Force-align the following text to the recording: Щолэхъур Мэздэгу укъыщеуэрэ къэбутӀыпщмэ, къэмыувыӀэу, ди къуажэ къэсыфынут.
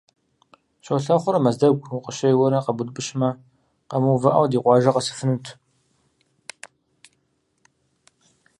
Щолэхъур 0.83 1.35
Мэздэгу 1.43 1.93
укъыщеуэрэ 1.97 2.59
къэбутӀыпщмэ, 2.65 3.29
къэмыувыӀэу, 3.89 4.45
ди 4.51 4.57
къуажэ 4.63 4.91
къэсыфынут. 4.95 5.45